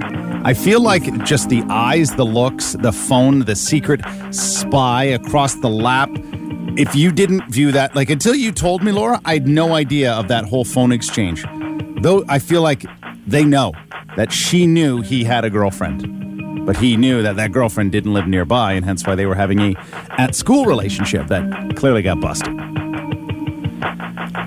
[0.45, 5.69] I feel like just the eyes, the looks, the phone, the secret spy across the
[5.69, 6.09] lap.
[6.77, 10.11] If you didn't view that, like until you told me, Laura, I had no idea
[10.13, 11.45] of that whole phone exchange.
[12.01, 12.85] Though I feel like
[13.25, 13.71] they know
[14.17, 16.23] that she knew he had a girlfriend
[16.65, 19.59] but he knew that that girlfriend didn't live nearby, and hence why they were having
[19.59, 19.75] a
[20.11, 22.82] at school relationship that clearly got busted.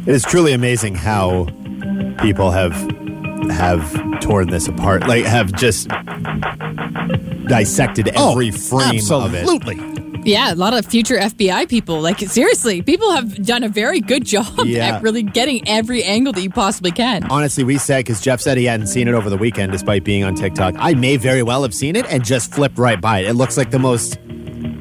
[0.06, 1.46] It is truly amazing how
[2.20, 2.72] people have
[3.50, 5.88] have torn this apart, like have just
[7.48, 9.42] dissected oh, every frame of it.
[9.42, 9.96] absolutely.
[10.24, 12.00] Yeah, a lot of future FBI people.
[12.00, 14.96] Like, seriously, people have done a very good job Yeah.
[14.96, 17.22] at really getting every angle that you possibly can.
[17.30, 20.24] Honestly, we said because Jeff said he hadn't seen it over the weekend, despite being
[20.24, 20.74] on TikTok.
[20.78, 23.26] I may very well have seen it and just flipped right by it.
[23.28, 24.18] It looks like the most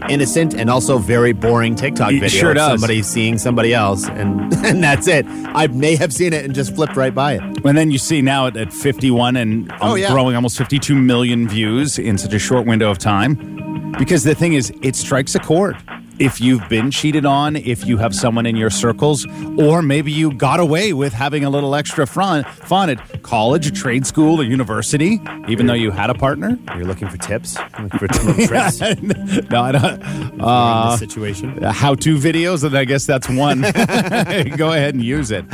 [0.10, 2.72] innocent and also very boring TikTok It video sure does.
[2.80, 5.26] somebody seeing somebody else, and and that's it.
[5.28, 7.42] I may have seen it and just flipped right by it.
[7.66, 10.12] And then you see now at, at 51 and um, Oh, yeah.
[10.12, 13.94] growing almost 52 million views in such a short window of time.
[13.98, 15.78] Because the thing is, it strikes a chord.
[16.18, 19.26] If you've been cheated on, if you have someone in your circles,
[19.58, 24.06] or maybe you got away with having a little extra fun, fun at college, trade
[24.06, 26.58] school, or university, even though you had a partner.
[26.76, 28.80] You're looking for tips, looking for tips
[29.50, 30.42] no, I don't.
[30.42, 31.62] Uh, situation.
[31.64, 33.62] how to videos, and I guess that's one.
[34.58, 35.46] Go ahead and use it.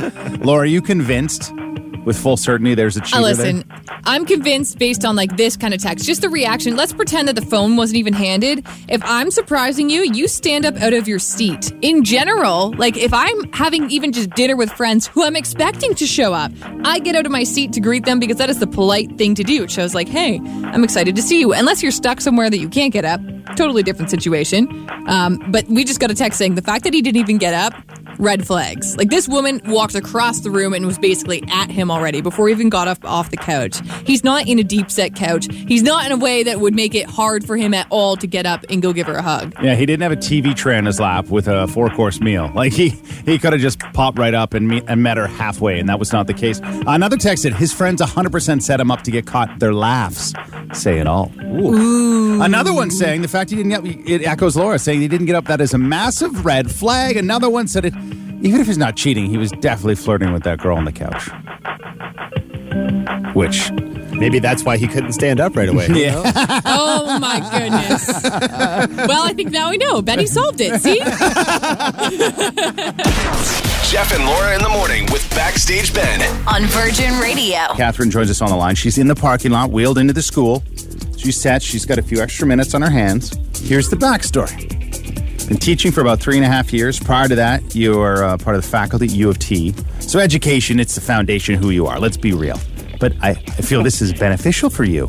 [0.44, 1.52] Laura, are you convinced
[2.04, 3.98] with full certainty there's a cheater Uh, listen, there?
[4.04, 6.76] I'm convinced based on like this kind of text, just the reaction.
[6.76, 8.66] Let's pretend that the phone wasn't even handed.
[8.88, 11.72] If I'm surprising you, you stand up out of your seat.
[11.82, 16.06] In general, like if I'm having even just dinner with friends who I'm expecting to
[16.06, 16.52] show up,
[16.84, 19.34] I get out of my seat to greet them because that is the polite thing
[19.36, 19.64] to do.
[19.64, 21.52] It shows like, hey, I'm excited to see you.
[21.52, 23.20] Unless you're stuck somewhere that you can't get up,
[23.56, 24.88] totally different situation.
[25.06, 27.54] Um, but we just got a text saying the fact that he didn't even get
[27.54, 27.74] up
[28.22, 28.96] red flags.
[28.96, 32.54] Like this woman walked across the room and was basically at him already before he
[32.54, 33.80] even got up off the couch.
[34.06, 35.48] He's not in a deep set couch.
[35.50, 38.26] He's not in a way that would make it hard for him at all to
[38.26, 39.54] get up and go give her a hug.
[39.62, 42.50] Yeah, he didn't have a TV tray on his lap with a four course meal.
[42.62, 42.90] Like he
[43.24, 45.98] he could have just popped right up and, meet, and met her halfway, and that
[45.98, 46.60] was not the case.
[46.62, 49.58] Another text said his friends 100% set him up to get caught.
[49.58, 50.32] Their laughs
[50.74, 51.32] say it all.
[51.42, 52.40] Ooh.
[52.40, 55.34] Another one saying the fact he didn't get it echoes Laura saying he didn't get
[55.34, 55.46] up.
[55.46, 57.16] That is a massive red flag.
[57.16, 57.94] Another one said it.
[58.42, 61.30] Even if he's not cheating, he was definitely flirting with that girl on the couch.
[63.34, 63.70] Which
[64.22, 65.88] Maybe that's why he couldn't stand up right away.
[65.92, 66.22] Yeah.
[66.64, 68.08] Oh my goodness.
[69.08, 70.00] well, I think now we know.
[70.00, 70.80] Benny solved it.
[70.80, 70.98] See?
[73.90, 76.20] Jeff and Laura in the morning with Backstage Ben.
[76.46, 77.58] On Virgin Radio.
[77.74, 78.74] Catherine joins us on the line.
[78.74, 80.62] She's in the parking lot, wheeled into the school.
[81.16, 81.62] She's set.
[81.62, 83.36] She's got a few extra minutes on her hands.
[83.58, 84.91] Here's the backstory.
[85.48, 86.98] Been teaching for about three and a half years.
[86.98, 89.74] Prior to that, you are uh, part of the faculty at U of T.
[90.00, 91.98] So education, it's the foundation of who you are.
[91.98, 92.58] Let's be real.
[93.00, 95.08] But I, I feel this is beneficial for you.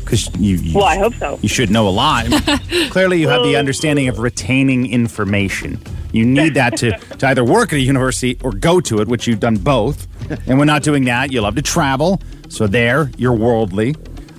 [0.00, 1.38] Because you, you, Well, I hope so.
[1.42, 2.26] you should know a lot.
[2.90, 5.80] Clearly, you have the understanding of retaining information.
[6.12, 9.26] You need that to, to either work at a university or go to it, which
[9.26, 10.06] you've done both.
[10.48, 11.32] And we're not doing that.
[11.32, 12.20] You love to travel.
[12.48, 13.94] So, there, you're worldly.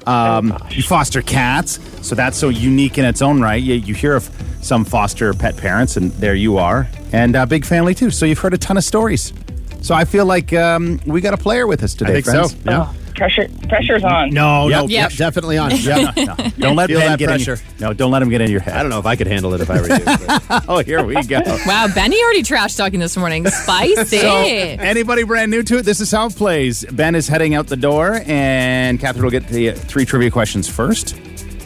[0.07, 1.79] Um, you foster cats.
[2.01, 3.61] So, that's so unique in its own right.
[3.61, 4.29] You, you hear of
[4.61, 6.87] some foster pet parents, and there you are.
[7.11, 8.11] And a big family, too.
[8.11, 9.33] So, you've heard a ton of stories.
[9.81, 12.51] So, I feel like um, we got a player with us today, I think friends.
[12.51, 12.57] so.
[12.65, 12.93] Yeah.
[13.17, 14.29] Pressure, pressure's on.
[14.29, 14.89] No, no, Yep.
[14.89, 15.17] yep, Yep.
[15.17, 15.71] definitely on.
[15.77, 16.35] Yeah, no, no.
[16.59, 17.55] Don't let Feel Ben that get in pressure.
[17.79, 18.75] your, No, don't let him get in your head.
[18.75, 20.05] I don't know if I could handle it if I were you.
[20.05, 21.41] but- Oh, here we go.
[21.65, 23.47] Wow, Benny already trash talking this morning.
[23.47, 24.19] Spicy.
[24.19, 26.85] So, anybody brand new to it, this is how it plays.
[26.91, 30.69] Ben is heading out the door, and Catherine will get the uh, three trivia questions
[30.69, 31.15] first.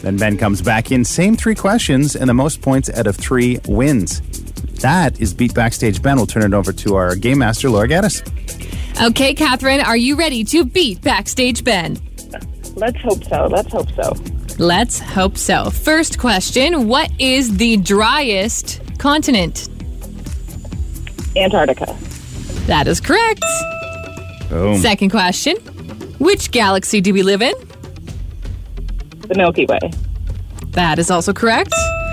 [0.02, 3.58] Then Ben comes back in, same three questions, and the most points out of three
[3.68, 4.20] wins.
[4.80, 6.16] That is Beat Backstage Ben.
[6.16, 8.22] We'll turn it over to our game master, Laura Gaddis.
[9.00, 11.96] Okay, Catherine, are you ready to beat Backstage Ben?
[12.74, 13.46] Let's hope so.
[13.46, 14.14] Let's hope so.
[14.58, 15.70] Let's hope so.
[15.70, 19.68] First question What is the driest continent?
[21.36, 21.96] Antarctica.
[22.66, 23.44] That is correct.
[24.50, 24.76] Boom.
[24.78, 25.56] Second question
[26.18, 27.54] Which galaxy do we live in?
[29.28, 29.90] The Milky Way.
[30.68, 31.72] That is also correct.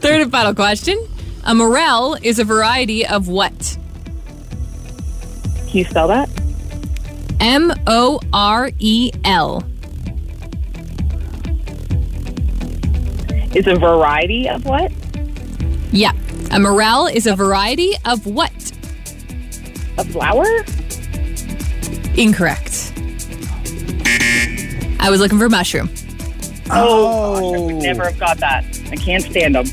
[0.00, 0.98] Third and final question
[1.44, 3.78] A morel is a variety of what?
[5.68, 6.30] Can you spell that?
[7.40, 9.62] M O R E L.
[13.54, 14.90] It's a variety of what?
[15.92, 16.12] Yeah.
[16.52, 18.50] A morel is a variety of what?
[19.98, 20.46] A flower?
[22.16, 22.94] Incorrect.
[25.00, 25.90] I was looking for mushroom.
[26.70, 28.64] Oh, I would never have got that.
[28.90, 29.66] I can't stand them.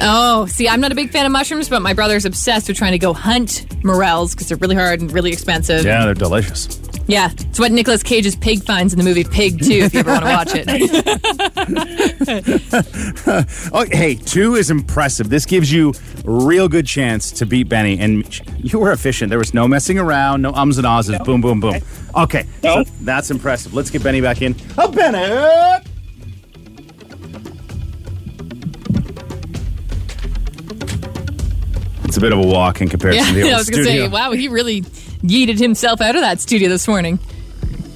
[0.00, 2.92] Oh, see, I'm not a big fan of mushrooms, but my brother's obsessed with trying
[2.92, 5.84] to go hunt morels because they're really hard and really expensive.
[5.84, 6.80] Yeah, they're delicious.
[7.06, 10.12] Yeah, it's what Nicolas Cage's pig finds in the movie Pig 2, if you ever
[10.12, 10.64] want to watch it.
[13.72, 15.28] Oh, hey, two is impressive.
[15.28, 15.90] This gives you
[16.24, 18.24] a real good chance to beat Benny, and
[18.58, 19.30] you were efficient.
[19.30, 21.10] There was no messing around, no ums and ahs.
[21.24, 21.76] Boom, boom, boom.
[22.16, 22.84] Okay, No.
[22.84, 23.74] so that's impressive.
[23.74, 24.54] Let's get Benny back in.
[24.78, 25.84] Oh, Benny!
[32.14, 33.82] It's a bit of a walk in comparison yeah, to the old I was going
[33.82, 34.06] to studio.
[34.06, 37.18] say, wow, he really yeeted himself out of that studio this morning.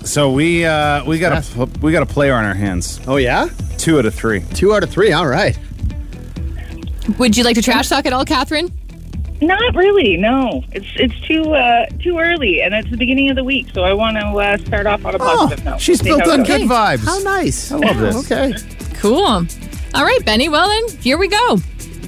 [0.03, 3.01] So we uh, we got a we got a player on our hands.
[3.07, 3.49] oh, yeah?
[3.77, 4.41] Two out of three.
[4.55, 5.13] Two out of three.
[5.13, 5.57] All right.
[7.21, 8.73] Would you like to trash talk at all, Catherine?
[9.41, 10.17] Not really.
[10.17, 13.85] No, it's it's too uh, too early, and it's the beginning of the week, so
[13.85, 15.75] I want to uh, start off on a positive note.
[15.77, 16.49] Oh, she's See built it on goes.
[16.49, 17.05] good vibes.
[17.05, 17.71] How nice.
[17.71, 18.33] I love this.
[18.33, 18.53] Okay.
[18.95, 19.47] Cool.
[19.95, 20.49] All right, Benny.
[20.49, 21.59] Well, then, here we go.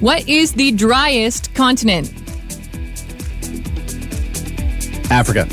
[0.01, 2.11] What is the driest continent?
[5.11, 5.47] Africa.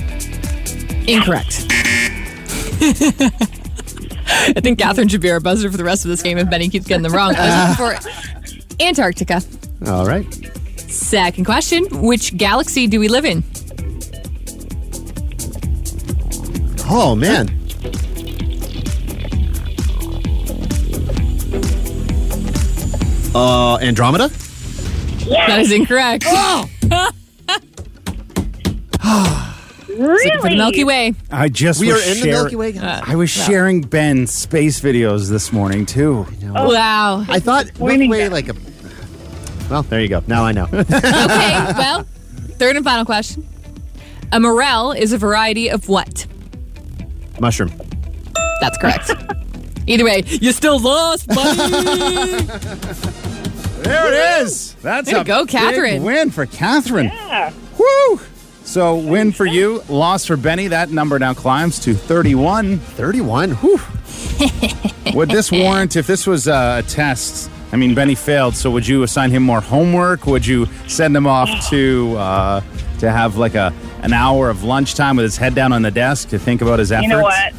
[1.06, 1.66] Incorrect.
[4.30, 6.70] I think Catherine should be our buzzer for the rest of this game if Benny
[6.70, 7.34] keeps getting them wrong.
[7.36, 9.42] I was looking for Antarctica.
[9.86, 10.24] All right.
[10.78, 13.44] Second question Which galaxy do we live in?
[16.88, 17.48] Oh, man.
[23.38, 24.28] Uh, Andromeda?
[25.28, 26.24] That is incorrect.
[29.88, 30.30] Really?
[30.50, 31.14] The Milky Way.
[31.30, 32.78] I just We are was in the share- Milky Way.
[32.78, 36.24] I was sharing Ben's space videos this morning too.
[36.42, 37.24] Wow.
[37.28, 38.32] I thought Milky Winning Way that.
[38.32, 38.54] like a.
[39.68, 40.22] Well, there you go.
[40.28, 40.66] Now I know.
[40.72, 40.92] Okay,
[41.76, 42.04] well,
[42.58, 43.46] third and final question.
[44.32, 46.26] A morel is a variety of what?
[47.40, 47.72] Mushroom.
[48.60, 49.10] That's correct.
[49.88, 52.46] Either way, you still lost, buddy.
[53.88, 54.74] There it is.
[54.82, 56.02] That's Way to a go, big Catherine.
[56.02, 57.06] win for Catherine.
[57.06, 57.52] Yeah.
[57.78, 58.20] Woo!
[58.64, 60.68] So win for you, loss for Benny.
[60.68, 62.78] That number now climbs to 31.
[62.78, 63.52] 31.
[63.52, 63.80] Whew.
[65.14, 67.50] Would this warrant if this was uh, a test?
[67.72, 70.26] I mean, Benny failed, so would you assign him more homework?
[70.26, 72.60] Would you send him off to uh,
[73.00, 73.72] to have like a
[74.02, 76.92] an hour of lunchtime with his head down on the desk to think about his
[76.92, 77.02] efforts?
[77.08, 77.52] You know what?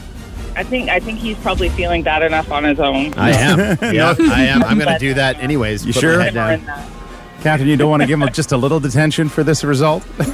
[0.59, 3.13] I think I think he's probably feeling bad enough on his own.
[3.13, 3.57] I am.
[3.93, 4.61] yeah, I am.
[4.63, 5.85] I'm going to do that anyways.
[5.85, 6.17] You Put sure?
[6.17, 6.59] My head Never down.
[6.59, 6.89] in that.
[7.41, 10.03] Catherine, you don't want to give him just a little detention for this result?
[10.17, 10.25] We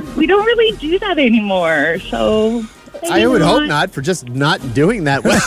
[0.16, 1.98] we don't really do that anymore.
[2.00, 2.64] So
[3.10, 5.40] I would know hope not for just not doing that well.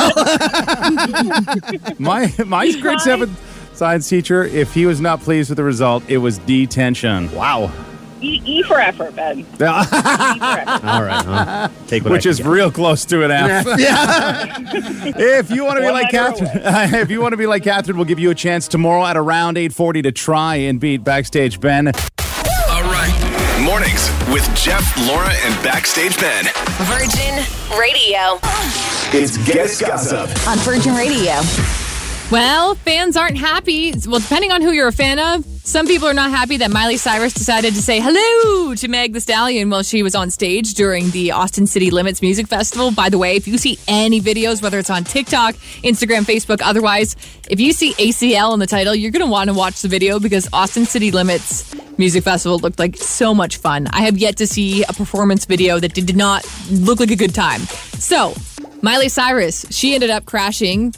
[1.99, 3.35] My my grade seven
[3.73, 7.31] science teacher, if he was not pleased with the result, it was detention.
[7.31, 7.71] wow.
[8.21, 9.39] E, e for effort, Ben.
[9.39, 10.83] E for effort.
[10.85, 11.25] All right.
[11.25, 11.69] huh.
[11.87, 12.47] Take what Which I is get.
[12.47, 13.65] real close to an F.
[13.79, 14.55] yeah.
[15.17, 17.63] if you want to be One like letter Catherine, if you want to be like
[17.63, 21.03] Catherine, we'll give you a chance tomorrow at around eight forty to try and beat
[21.03, 21.87] backstage Ben.
[21.87, 21.93] All
[22.83, 23.15] right.
[23.61, 26.45] Mornings with Jeff, Laura, and Backstage Ben.
[26.87, 27.43] Virgin
[27.77, 28.39] Radio.
[29.11, 30.29] It's Guest Gossip.
[30.47, 31.33] On Virgin Radio.
[32.31, 33.91] Well, fans aren't happy.
[34.05, 36.97] Well, depending on who you're a fan of, some people are not happy that Miley
[36.97, 41.09] Cyrus decided to say hello to Meg the Stallion while she was on stage during
[41.09, 42.91] the Austin City Limits Music Festival.
[42.91, 47.15] By the way, if you see any videos, whether it's on TikTok, Instagram, Facebook, otherwise,
[47.49, 50.19] if you see ACL in the title, you're going to want to watch the video
[50.19, 53.87] because Austin City Limits Music Festival looked like so much fun.
[53.87, 57.33] I have yet to see a performance video that did not look like a good
[57.33, 57.61] time.
[57.61, 58.35] So,
[58.83, 60.93] Miley Cyrus, she ended up crashing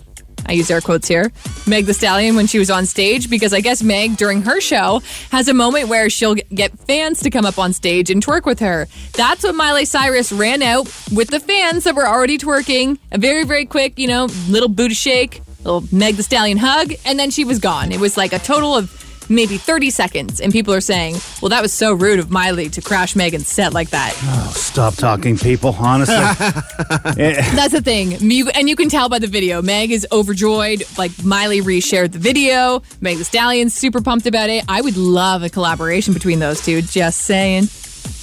[0.45, 1.31] I use air quotes here,
[1.67, 5.01] Meg the Stallion when she was on stage because I guess Meg during her show
[5.31, 8.59] has a moment where she'll get fans to come up on stage and twerk with
[8.59, 8.87] her.
[9.13, 12.97] That's what Miley Cyrus ran out with the fans that were already twerking.
[13.11, 17.19] A very, very quick, you know, little booty shake, little Meg the Stallion hug, and
[17.19, 17.91] then she was gone.
[17.91, 18.89] It was like a total of
[19.31, 20.41] maybe 30 seconds.
[20.41, 23.73] And people are saying, well, that was so rude of Miley to crash Megan's set
[23.73, 24.13] like that.
[24.23, 25.75] Oh, Stop talking, people.
[25.79, 28.13] Honestly, That's the thing.
[28.15, 29.61] And you can tell by the video.
[29.61, 30.83] Meg is overjoyed.
[30.97, 32.81] Like Miley reshared the video.
[32.99, 34.63] Meg the Stallion's super pumped about it.
[34.67, 36.81] I would love a collaboration between those two.
[36.81, 37.65] Just saying.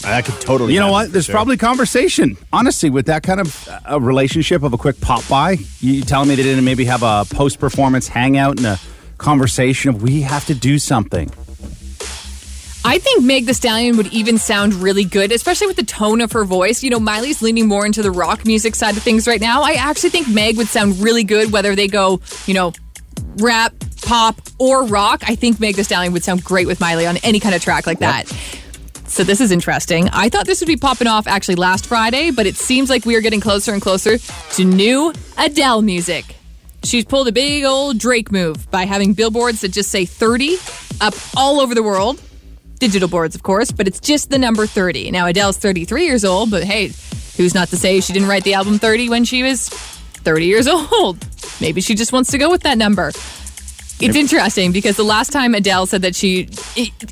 [0.05, 0.75] I could totally.
[0.75, 1.13] you know what?
[1.13, 1.35] There's sure.
[1.35, 2.37] probably conversation.
[2.53, 6.29] Honestly, with that kind of uh, a relationship of a quick pop by, you telling
[6.29, 8.81] me they didn't maybe have a post performance hangout and a
[9.19, 11.31] conversation of we have to do something.
[12.85, 16.33] I think Meg the Stallion would even sound really good, especially with the tone of
[16.33, 16.83] her voice.
[16.83, 19.63] You know, Miley's leaning more into the rock music side of things right now.
[19.63, 22.73] I actually think Meg would sound really good whether they go, you know,
[23.37, 25.23] rap, pop, or rock.
[25.29, 27.87] I think Meg the Stallion would sound great with Miley on any kind of track
[27.87, 28.27] like that.
[29.09, 30.09] So this is interesting.
[30.11, 33.17] I thought this would be popping off actually last Friday, but it seems like we
[33.17, 36.38] are getting closer and closer to new Adele music.
[36.85, 40.57] She's pulled a big old Drake move by having billboards that just say 30
[41.01, 42.21] up all over the world.
[42.79, 45.11] Digital boards, of course, but it's just the number 30.
[45.11, 46.93] Now, Adele's 33 years old, but hey,
[47.37, 50.69] who's not to say she didn't write the album 30 when she was 30 years
[50.93, 51.19] old?
[51.61, 53.13] Maybe she just wants to go with that number.
[54.01, 56.49] It's interesting because the last time Adele said that she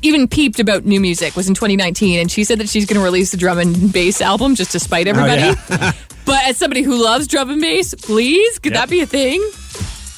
[0.01, 3.03] even peeped about new music was in 2019, and she said that she's going to
[3.03, 5.59] release a drum and bass album just to spite oh, everybody.
[6.25, 9.41] but as somebody who loves drum and bass, please, could that be a thing?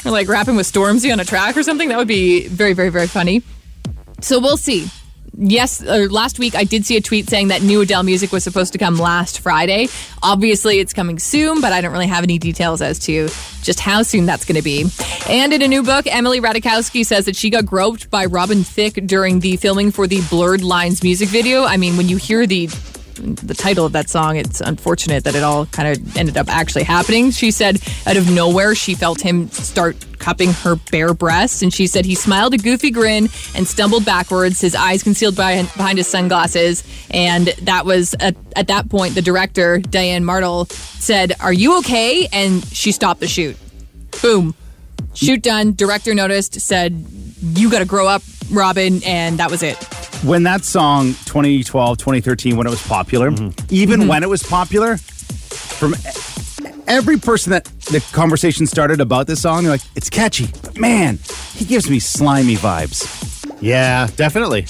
[0.05, 1.89] Or like rapping with Stormzy on a track or something?
[1.89, 3.41] That would be very, very, very funny.
[4.21, 4.89] So we'll see.
[5.41, 8.73] Yes, last week I did see a tweet saying that new Adele music was supposed
[8.73, 9.87] to come last Friday.
[10.21, 13.29] Obviously, it's coming soon, but I don't really have any details as to
[13.63, 14.85] just how soon that's going to be.
[15.29, 18.95] And in a new book, Emily Ratajkowski says that she got groped by Robin Thicke
[19.05, 21.63] during the filming for the Blurred Lines music video.
[21.63, 22.67] I mean, when you hear the
[23.19, 26.83] the title of that song, it's unfortunate that it all kind of ended up actually
[26.83, 27.31] happening.
[27.31, 31.87] She said out of nowhere, she felt him start cupping her bare breasts, and she
[31.87, 36.07] said he smiled a goofy grin and stumbled backwards, his eyes concealed by, behind his
[36.07, 36.83] sunglasses.
[37.09, 42.27] And that was at, at that point, the director, Diane Martel, said, Are you okay?
[42.31, 43.57] And she stopped the shoot.
[44.21, 44.55] Boom.
[45.13, 45.73] Shoot done.
[45.73, 47.05] Director noticed, said,
[47.41, 49.01] You got to grow up, Robin.
[49.03, 49.77] And that was it.
[50.23, 53.49] When that song 2012 2013 when it was popular mm-hmm.
[53.69, 54.09] even mm-hmm.
[54.09, 55.95] when it was popular from
[56.87, 61.17] every person that the conversation started about this song they're like it's catchy but man
[61.59, 63.05] he gives me slimy vibes.
[63.61, 64.67] Yeah, definitely.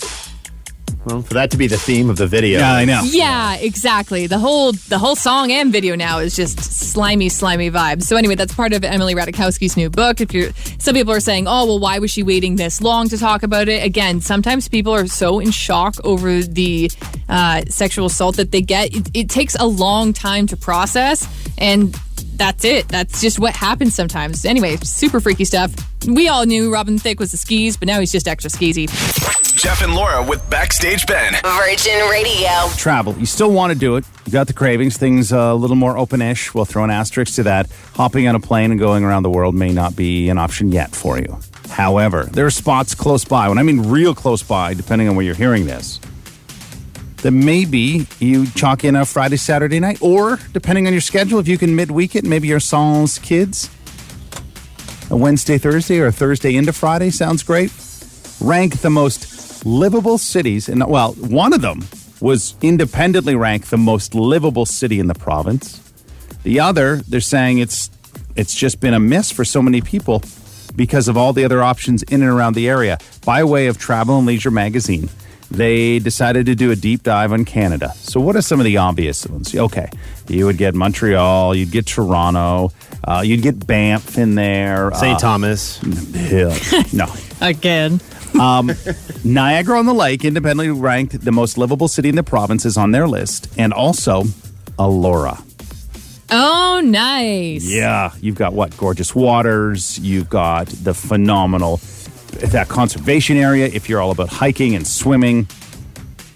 [1.06, 2.60] Well, for that to be the theme of the video.
[2.60, 4.28] yeah i know Yeah, exactly.
[4.28, 8.04] The whole the whole song and video now is just slimy, slimy vibes.
[8.04, 10.20] So anyway, that's part of Emily Ratajkowski's new book.
[10.22, 13.18] If you're some people are saying, oh well, why was she waiting this long to
[13.18, 13.84] talk about it?
[13.84, 16.92] Again, sometimes people are so in shock over the
[17.30, 18.94] uh, sexual assault that they get.
[18.94, 21.96] It, it takes a long time to process, and
[22.40, 22.88] that's it.
[22.88, 24.46] That's just what happens sometimes.
[24.46, 25.72] Anyway, super freaky stuff.
[26.08, 28.88] We all knew Robin Thicke was the skis, but now he's just extra skeezy.
[29.56, 31.34] Jeff and Laura with Backstage Ben.
[31.44, 32.50] Virgin Radio.
[32.78, 35.76] travel you still want to do it you got the cravings things uh, a little
[35.76, 39.24] more open-ish we'll throw an asterisk to that hopping on a plane and going around
[39.24, 41.38] the world may not be an option yet for you
[41.72, 45.26] however there are spots close by when i mean real close by depending on where
[45.26, 46.00] you're hearing this
[47.22, 51.48] that maybe you chalk in a Friday, Saturday night, or depending on your schedule, if
[51.48, 53.70] you can midweek it, maybe your sans kids.
[55.12, 57.72] A Wednesday, Thursday, or a Thursday into Friday sounds great.
[58.40, 61.84] Rank the most livable cities, and well, one of them
[62.22, 65.82] was independently ranked the most livable city in the province.
[66.44, 67.90] The other, they're saying it's
[68.36, 70.22] it's just been a miss for so many people
[70.76, 72.98] because of all the other options in and around the area.
[73.26, 75.10] By way of Travel and Leisure magazine,
[75.52, 77.92] they decided to do a deep dive on Canada.
[77.96, 79.56] So, what are some of the obvious ones?
[79.56, 79.90] Okay,
[80.28, 82.72] you would get Montreal, you'd get Toronto,
[83.04, 85.16] uh, you'd get Banff in there, St.
[85.16, 85.78] uh, Thomas.
[86.14, 86.54] Hill.
[86.94, 87.08] no.
[87.42, 88.00] Again.
[89.24, 92.92] Niagara on the Lake, independently ranked the most livable city in the province, is on
[92.92, 94.24] their list, and also
[94.78, 95.44] Elora.
[96.32, 97.66] Oh, nice.
[97.66, 98.78] Yeah, you've got what?
[98.78, 99.98] Gorgeous waters.
[99.98, 101.78] You've got the phenomenal
[102.32, 103.68] that conservation area.
[103.68, 105.48] If you're all about hiking and swimming,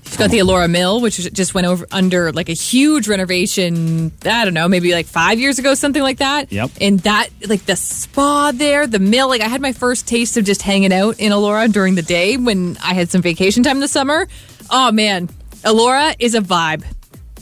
[0.06, 4.12] You've got the Elora Mill, which just went over under like a huge renovation.
[4.24, 6.52] I don't know, maybe like five years ago, something like that.
[6.52, 6.70] Yep.
[6.80, 9.28] And that, like the spa there, the mill.
[9.28, 12.38] Like I had my first taste of just hanging out in Elora during the day
[12.38, 14.28] when I had some vacation time this summer.
[14.70, 15.30] Oh man,
[15.64, 16.84] Elora is a vibe.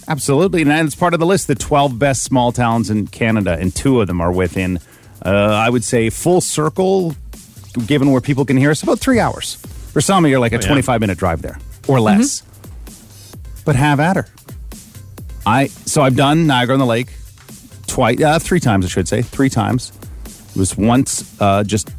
[0.07, 1.47] absolutely, and it's part of the list.
[1.47, 4.79] The 12 best small towns in Canada, and two of them are within,
[5.25, 7.17] uh, I would say, full circle.
[7.71, 9.55] Given where people can hear us, about three hours.
[9.93, 10.61] For some, of you're like a yeah.
[10.67, 11.57] 25 minute drive there
[11.87, 12.43] or less.
[13.65, 14.27] But have at her.
[15.45, 17.09] I so I've done Niagara on the Lake
[17.87, 19.91] twice, uh, three times, I should say, three times.
[20.25, 21.89] It was once uh, just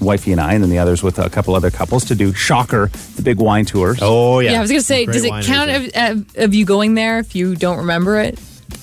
[0.00, 2.88] wifey and I, and then the others with a couple other couples to do Shocker,
[3.16, 3.98] the big wine tours.
[4.02, 4.52] Oh, yeah.
[4.52, 7.34] Yeah, I was gonna say, does it count of, of, of you going there if
[7.34, 8.38] you don't remember it?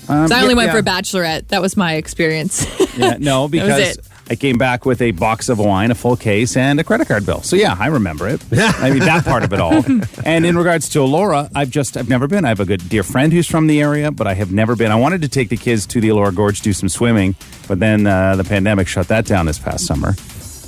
[0.08, 0.74] Um, 'Cause I only yeah, went yeah.
[0.74, 1.48] for a bachelorette.
[1.50, 2.66] That was my experience.
[3.00, 4.08] Yeah, no, That was because it.
[4.32, 7.26] I came back with a box of wine, a full case, and a credit card
[7.26, 7.42] bill.
[7.42, 8.42] So yeah, I remember it.
[8.52, 9.84] I mean that part of it all.
[10.24, 12.46] And in regards to Elora, I've just I've never been.
[12.46, 14.92] I have a good dear friend who's from the area, but I have never been.
[14.92, 17.36] I wanted to take the kids to the Elora Gorge do some swimming,
[17.68, 20.14] but then uh, the pandemic shut that down this past summer.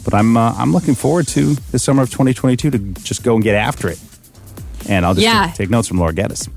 [0.04, 3.44] But I'm uh, I'm looking forward to the summer of 2022 to just go and
[3.44, 4.00] get after it.
[4.90, 5.46] And I'll just Yeah.
[5.48, 6.50] take, take notes from Laura Geddes.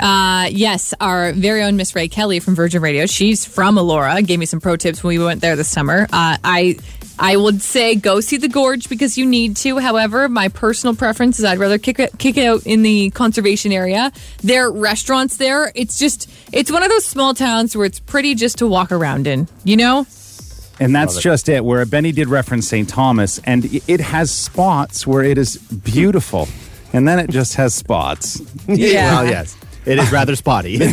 [0.00, 3.06] Uh, yes, our very own Miss Ray Kelly from Virgin Radio.
[3.06, 4.26] She's from Elora.
[4.26, 6.04] Gave me some pro tips when we went there this summer.
[6.04, 6.76] Uh, I
[7.18, 9.78] I would say go see the gorge because you need to.
[9.78, 13.72] However, my personal preference is I'd rather kick it, kick it out in the conservation
[13.72, 14.10] area.
[14.42, 15.70] There are restaurants there.
[15.74, 19.26] It's just it's one of those small towns where it's pretty just to walk around
[19.26, 19.48] in.
[19.64, 20.06] You know.
[20.80, 21.62] And that's just it.
[21.62, 22.88] Where Benny did reference St.
[22.88, 26.48] Thomas, and it has spots where it is beautiful,
[26.94, 28.40] and then it just has spots.
[28.66, 29.16] Yeah.
[29.16, 29.56] Well, yes.
[29.90, 30.78] It is rather spotty.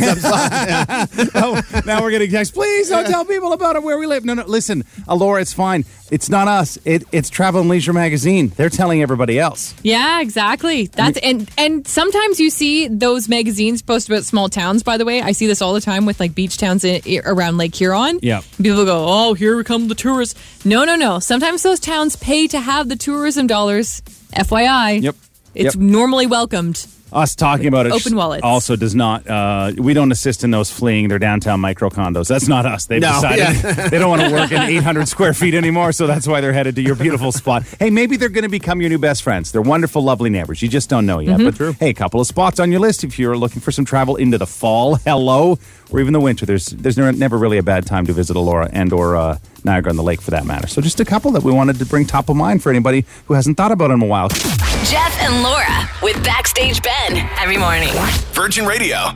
[1.34, 2.52] oh, now we're getting text.
[2.54, 4.24] Please don't tell people about it where we live.
[4.24, 4.44] No, no.
[4.44, 5.84] Listen, Elora, it's fine.
[6.10, 6.78] It's not us.
[6.84, 8.48] It, it's Travel and Leisure magazine.
[8.56, 9.74] They're telling everybody else.
[9.82, 10.86] Yeah, exactly.
[10.86, 14.82] That's and and sometimes you see those magazines post about small towns.
[14.82, 17.56] By the way, I see this all the time with like beach towns in, around
[17.58, 18.18] Lake Huron.
[18.22, 18.40] Yeah.
[18.56, 20.34] people go, "Oh, here come the tourists."
[20.64, 21.20] No, no, no.
[21.20, 24.00] Sometimes those towns pay to have the tourism dollars.
[24.32, 25.02] FYI.
[25.02, 25.16] Yep.
[25.54, 25.82] It's Yep.
[25.82, 26.86] normally welcomed.
[27.12, 28.42] Us talking about it Open wallets.
[28.42, 29.26] also does not.
[29.26, 32.28] Uh, we don't assist in those fleeing their downtown micro condos.
[32.28, 32.86] That's not us.
[32.86, 33.56] They've No, decided
[33.90, 36.74] they don't want to work in 800 square feet anymore, so that's why they're headed
[36.76, 37.62] to your beautiful spot.
[37.78, 39.52] Hey, maybe they're going to become your new best friends.
[39.52, 40.60] They're wonderful, lovely neighbors.
[40.60, 41.38] You just don't know yet.
[41.40, 41.64] Mm-hmm.
[41.66, 44.16] But hey, a couple of spots on your list if you're looking for some travel
[44.16, 45.58] into the fall, hello,
[45.90, 46.44] or even the winter.
[46.44, 49.90] There's there's never, never really a bad time to visit Elora and or uh, Niagara
[49.90, 50.66] on the Lake for that matter.
[50.66, 53.34] So just a couple that we wanted to bring top of mind for anybody who
[53.34, 54.28] hasn't thought about them in a while.
[54.88, 57.90] Jeff and Laura with Backstage Ben every morning.
[58.32, 59.12] Virgin Radio.